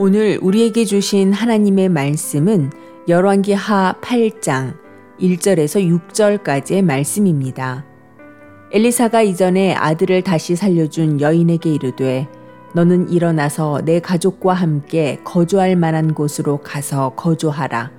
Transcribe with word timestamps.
오늘 0.00 0.38
우리에게 0.40 0.84
주신 0.84 1.32
하나님의 1.32 1.88
말씀은 1.88 2.70
열왕기 3.08 3.52
하 3.54 3.96
8장 4.00 4.76
1절에서 5.20 6.00
6절까지의 6.08 6.84
말씀입니다. 6.84 7.84
엘리사가 8.70 9.22
이전에 9.22 9.74
아들을 9.74 10.22
다시 10.22 10.54
살려준 10.54 11.20
여인에게 11.20 11.74
이르되 11.74 12.28
너는 12.76 13.10
일어나서 13.10 13.80
내 13.84 13.98
가족과 13.98 14.54
함께 14.54 15.18
거주할 15.24 15.74
만한 15.74 16.14
곳으로 16.14 16.58
가서 16.58 17.14
거주하라. 17.16 17.90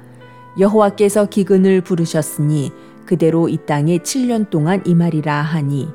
여호와께서 0.57 1.25
기근을 1.25 1.81
부르셨으니 1.81 2.71
그대로 3.05 3.49
이 3.49 3.57
땅에 3.65 3.97
7년 3.97 4.49
동안 4.49 4.81
임하리라 4.85 5.41
하니 5.41 5.89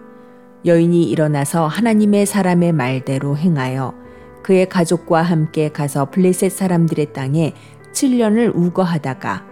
여인이 0.67 1.05
일어나서 1.05 1.67
하나님의 1.67 2.27
사람의 2.27 2.73
말대로 2.73 3.39
행하여 3.39 4.04
그의 4.45 4.69
가족과 4.69 5.23
함께 5.23 5.71
가서 5.71 6.11
블레셋 6.11 6.53
사람들의 6.53 7.13
땅에 7.15 7.55
7년을 7.93 8.55
우거하다가 8.55 9.43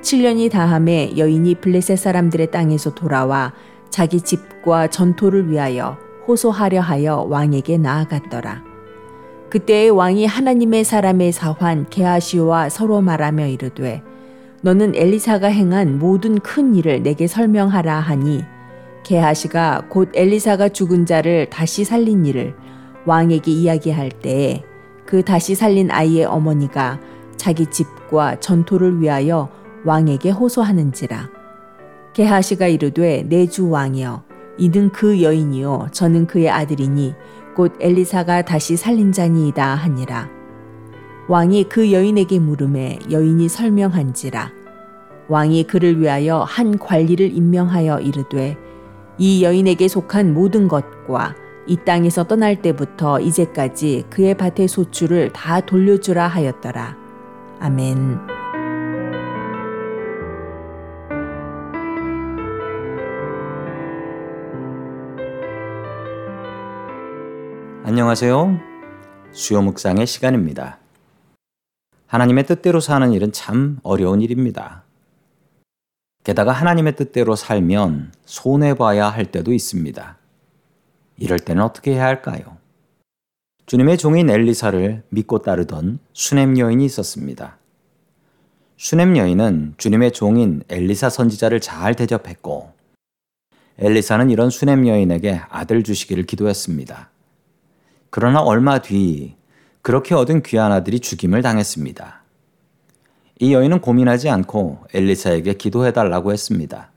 7년이 0.00 0.50
다함에 0.50 1.18
여인이 1.18 1.56
블레셋 1.56 1.98
사람들의 1.98 2.52
땅에서 2.52 2.94
돌아와 2.94 3.52
자기 3.90 4.20
집과 4.20 4.88
전토를 4.88 5.50
위하여 5.50 5.98
호소하려 6.28 6.80
하여 6.80 7.26
왕에게 7.28 7.78
나아갔더라. 7.78 8.62
그때의 9.50 9.90
왕이 9.90 10.26
하나님의 10.26 10.84
사람의 10.84 11.32
사환 11.32 11.88
게하시와 11.88 12.68
서로 12.68 13.00
말하며 13.00 13.48
이르되 13.48 14.02
너는 14.60 14.94
엘리사가 14.94 15.48
행한 15.48 15.98
모든 15.98 16.38
큰 16.38 16.74
일을 16.76 17.02
내게 17.02 17.26
설명하라 17.26 17.98
하니 17.98 18.44
게하시가 19.04 19.86
곧 19.88 20.10
엘리사가 20.14 20.68
죽은 20.68 21.06
자를 21.06 21.48
다시 21.50 21.84
살린 21.84 22.26
일을 22.26 22.54
왕에게 23.08 23.50
이야기할 23.50 24.10
때에 24.10 24.62
그 25.06 25.24
다시 25.24 25.54
살린 25.54 25.90
아이의 25.90 26.26
어머니가 26.26 27.00
자기 27.38 27.64
집과 27.64 28.38
전토를 28.40 29.00
위하여 29.00 29.48
왕에게 29.86 30.30
호소하는지라. 30.30 31.30
게하시가 32.12 32.66
이르되 32.66 33.24
내 33.26 33.46
주 33.46 33.70
왕이여 33.70 34.24
이는 34.58 34.90
그 34.90 35.22
여인이요 35.22 35.88
저는 35.92 36.26
그의 36.26 36.50
아들이니 36.50 37.14
곧 37.56 37.72
엘리사가 37.80 38.42
다시 38.42 38.76
살린 38.76 39.12
자니이다 39.12 39.74
하니라. 39.74 40.28
왕이 41.28 41.64
그 41.64 41.90
여인에게 41.90 42.38
물음에 42.38 42.98
여인이 43.10 43.48
설명한지라. 43.48 44.50
왕이 45.28 45.64
그를 45.64 45.98
위하여 45.98 46.40
한 46.40 46.78
관리를 46.78 47.34
임명하여 47.34 48.00
이르되 48.00 48.58
이 49.16 49.42
여인에게 49.42 49.88
속한 49.88 50.34
모든 50.34 50.68
것과 50.68 51.34
이 51.68 51.76
땅에서 51.76 52.24
떠날 52.24 52.62
때부터 52.62 53.20
이제까지 53.20 54.06
그의 54.08 54.34
밭의 54.34 54.68
소출을 54.68 55.34
다 55.34 55.60
돌려주라 55.60 56.26
하였더라. 56.26 56.96
아멘. 57.60 58.18
안녕하세요. 67.84 68.58
수요 69.32 69.60
묵상의 69.60 70.06
시간입니다. 70.06 70.78
하나님의 72.06 72.46
뜻대로 72.46 72.80
사는 72.80 73.12
일은 73.12 73.30
참 73.32 73.78
어려운 73.82 74.22
일입니다. 74.22 74.84
게다가 76.24 76.52
하나님의 76.52 76.96
뜻대로 76.96 77.36
살면 77.36 78.12
손해봐야 78.24 79.10
할 79.10 79.26
때도 79.26 79.52
있습니다. 79.52 80.16
이럴 81.18 81.38
때는 81.38 81.62
어떻게 81.62 81.94
해야 81.94 82.04
할까요? 82.04 82.56
주님의 83.66 83.98
종인 83.98 84.30
엘리사를 84.30 85.02
믿고 85.10 85.40
따르던 85.40 85.98
수넴 86.12 86.56
여인이 86.56 86.84
있었습니다. 86.84 87.58
수넴 88.76 89.16
여인은 89.16 89.74
주님의 89.76 90.12
종인 90.12 90.62
엘리사 90.68 91.10
선지자를 91.10 91.60
잘 91.60 91.94
대접했고 91.94 92.72
엘리사는 93.78 94.30
이런 94.30 94.50
수넴 94.50 94.86
여인에게 94.86 95.40
아들 95.48 95.82
주시기를 95.82 96.24
기도했습니다. 96.24 97.10
그러나 98.10 98.40
얼마 98.40 98.78
뒤 98.78 99.36
그렇게 99.82 100.14
얻은 100.14 100.42
귀한 100.44 100.72
아들이 100.72 101.00
죽임을 101.00 101.42
당했습니다. 101.42 102.22
이 103.40 103.52
여인은 103.52 103.80
고민하지 103.80 104.28
않고 104.30 104.86
엘리사에게 104.94 105.54
기도해 105.54 105.92
달라고 105.92 106.32
했습니다. 106.32 106.90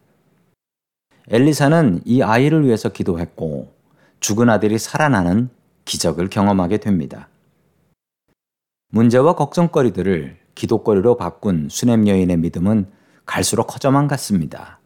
엘리사는 1.27 2.01
이 2.05 2.21
아이를 2.21 2.65
위해서 2.65 2.89
기도했고 2.89 3.80
죽은 4.21 4.49
아들이 4.49 4.77
살아나는 4.77 5.49
기적을 5.83 6.29
경험하게 6.29 6.77
됩니다. 6.77 7.27
문제와 8.89 9.33
걱정거리들을 9.33 10.37
기도거리로 10.53 11.17
바꾼 11.17 11.67
수넴 11.69 12.07
여인의 12.07 12.37
믿음은 12.37 12.91
갈수록 13.25 13.65
커져만 13.65 14.07
갔습니다. 14.07 14.79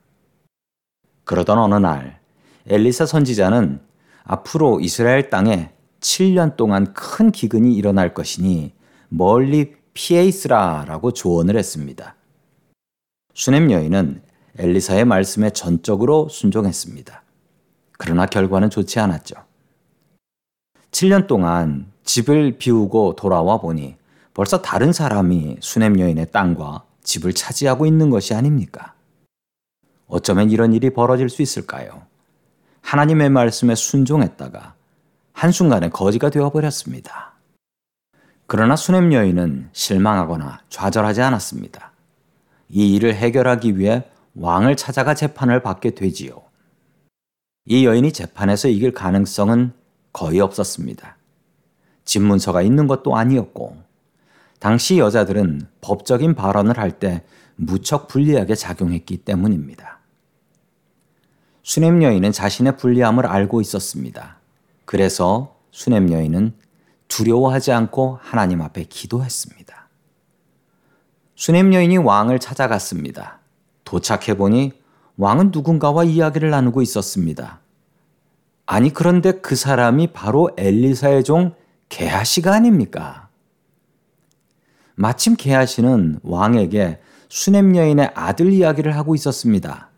그러던 1.26 1.58
어느 1.58 1.76
날 1.76 2.22
엘리사 2.68 3.06
선지자는 3.06 3.82
앞으로 4.24 4.80
이스라엘 4.80 5.30
땅에 5.30 5.72
7년 6.00 6.56
동안 6.56 6.94
큰 6.94 7.32
기근이 7.32 7.76
일어날 7.76 8.14
것이니 8.14 8.74
멀리 9.10 9.76
피해 9.94 10.24
있으라라고 10.24 11.12
조언을 11.12 11.58
했습니다. 11.58 12.16
수넴 13.34 13.70
여인은 13.70 14.22
엘리사의 14.58 15.04
말씀에 15.04 15.50
전적으로 15.50 16.30
순종했습니다. 16.30 17.25
그러나 17.98 18.26
결과는 18.26 18.70
좋지 18.70 19.00
않았죠. 19.00 19.36
7년 20.92 21.28
동안 21.28 21.92
집을 22.04 22.58
비우고 22.58 23.16
돌아와 23.16 23.60
보니 23.60 23.98
벌써 24.34 24.62
다른 24.62 24.94
사람이 24.94 25.58
수넴 25.62 26.00
여인의 26.00 26.32
땅과 26.32 26.84
집을 27.04 27.34
차지하고 27.34 27.86
있는 27.86 28.10
것이 28.10 28.34
아닙니까? 28.34 28.94
어쩌면 30.08 30.52
이런 30.52 30.74
일이 30.74 30.90
벌어질 30.90 31.30
수 31.30 31.42
있을까요? 31.42 32.04
하나님의 32.82 33.30
말씀에 33.30 33.76
순종했다가 33.76 34.76
한순간에 35.34 35.90
거지가 35.90 36.30
되어버렸습니다. 36.30 37.34
그러나 38.48 38.76
수넴 38.76 39.12
여인은 39.12 39.70
실망하거나 39.74 40.62
좌절하지 40.70 41.22
않았습니다. 41.22 41.92
이 42.70 42.94
일을 42.96 43.16
해결하기 43.16 43.78
위해 43.80 44.04
왕을 44.36 44.76
찾아가 44.76 45.14
재판을 45.14 45.62
받게 45.62 45.92
되지요. 45.92 46.45
이 47.66 47.86
여인이 47.86 48.12
재판에서 48.12 48.68
이길 48.68 48.92
가능성은 48.92 49.74
거의 50.14 50.40
없었습니다. 50.40 51.18
집문서가 52.06 52.62
있는 52.62 52.88
것도 52.88 53.16
아니었고, 53.16 53.78
당시 54.60 55.00
여자들은 55.00 55.68
법적인 55.82 56.36
발언을 56.36 56.78
할 56.78 56.92
때 56.92 57.24
무척 57.56 58.08
불리하게 58.08 58.56
작용했기 58.56 59.18
때문입니다. 59.18 60.00
수냄 61.64 62.04
여인은 62.04 62.32
자신의 62.32 62.78
불리함을 62.78 63.26
알고 63.26 63.62
있었습니다. 63.62 64.38
그래서 64.86 65.58
수냄 65.72 66.12
여인은 66.12 66.54
두려워하지 67.08 67.72
않고 67.72 68.20
하나님 68.22 68.62
앞에 68.62 68.84
기도했습니다. 68.84 69.90
수냄 71.36 71.74
여인이 71.74 71.98
왕을 71.98 72.40
찾아갔습니다. 72.40 73.40
도착해 73.84 74.38
보니 74.38 74.74
왕은 75.18 75.52
누군가와 75.52 76.04
이야기를 76.04 76.50
나누고 76.50 76.82
있었습니다. 76.82 77.62
아니, 78.66 78.92
그런데 78.94 79.32
그 79.32 79.56
사람이 79.56 80.08
바로 80.08 80.50
엘리사의 80.58 81.24
종 81.24 81.54
게하시가 81.90 82.54
아닙니까? 82.54 83.30
마침 84.96 85.36
게하시는 85.36 86.20
왕에게 86.24 87.00
수넴 87.30 87.76
여인의 87.76 88.12
아들 88.16 88.52
이야기를 88.52 88.96
하고 88.96 89.16
있었습니다. 89.16 89.90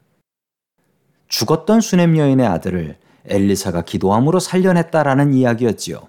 죽었던 1.27 1.81
수넴 1.81 2.17
여인의 2.17 2.45
아들을 2.47 2.97
엘리사가 3.25 3.83
기도함으로 3.83 4.39
살려냈다라는 4.39 5.33
이야기였지요. 5.33 6.07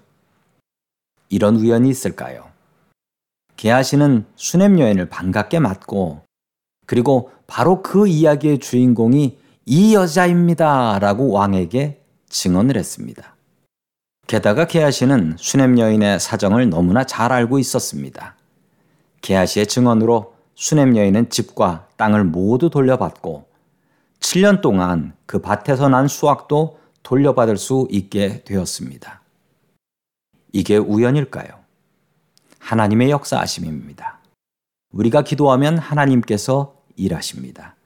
이런 1.29 1.57
우연이 1.57 1.91
있을까요? 1.91 2.51
게하시는 3.57 4.25
수넴 4.37 4.79
여인을 4.79 5.09
반갑게 5.09 5.59
맞고 5.59 6.23
그리고 6.89 7.31
바로 7.47 7.83
그 7.83 8.09
이야기의 8.09 8.61
주인공이 8.61 9.39
이 9.67 9.95
여자입니다. 9.95 10.99
라고 10.99 11.31
왕에게 11.33 12.03
증언을 12.31 12.79
했습니다. 12.79 13.37
게다가 14.27 14.67
게하시는 14.67 15.37
수넴 15.39 15.79
여인의 15.79 16.19
사정을 16.19 16.71
너무나 16.71 17.05
잘 17.05 17.31
알고 17.31 17.59
있었습니다. 17.59 18.37
게하시의 19.21 19.67
증언으로 19.67 20.35
수넴 20.55 20.97
여인은 20.97 21.29
집과 21.29 21.89
땅을 21.99 22.25
모두 22.25 22.71
돌려받고 22.71 23.45
7년 24.21 24.63
동안 24.63 25.13
그 25.27 25.43
밭에서 25.43 25.91
난 25.91 26.09
수확도 26.09 26.79
돌려받을 27.03 27.59
수 27.59 27.87
있게 27.91 28.45
되었습니다. 28.45 29.21
이게 30.55 30.79
우연일까요? 30.79 31.49
하나님의 32.61 33.11
역사하심입니다. 33.11 34.21
우리가 34.91 35.21
기도하면 35.21 35.77
하나님께서 35.77 36.78
일하십니다. 36.99 37.77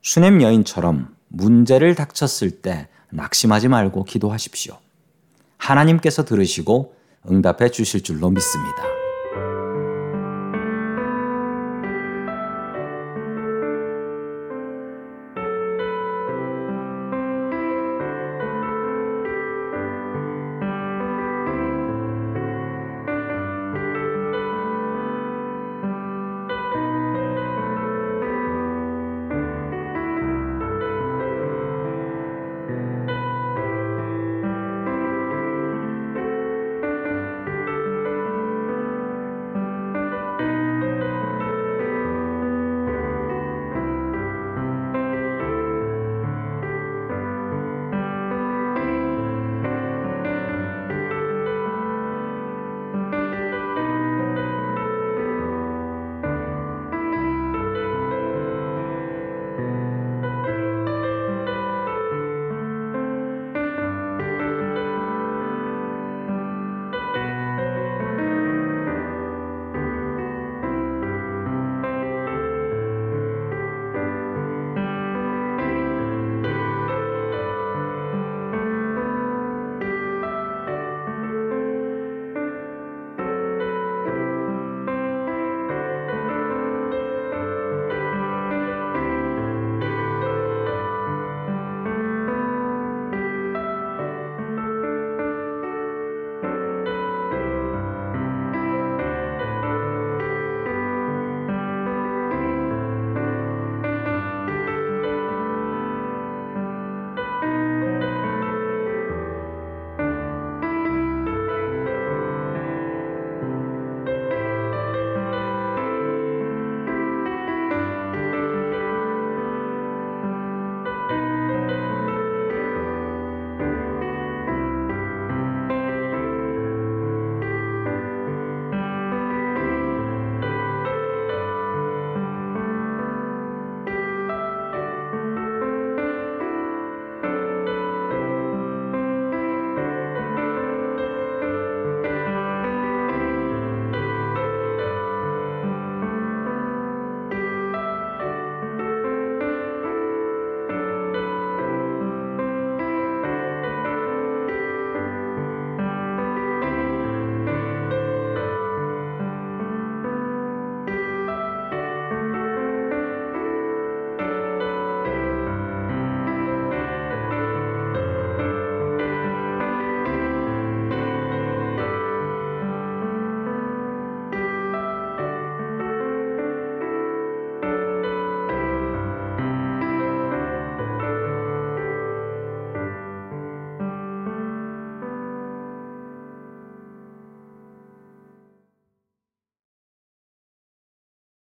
수넴 0.00 0.42
여인처럼 0.42 1.14
문제를 1.28 1.94
닥쳤을 1.94 2.62
때 2.62 2.88
낙심하지 3.10 3.68
말고 3.68 4.04
기도하십시오. 4.04 4.78
하나님께서 5.58 6.24
들으시고 6.24 6.96
응답해 7.30 7.70
주실 7.70 8.02
줄로 8.02 8.30
믿습니다. 8.30 9.01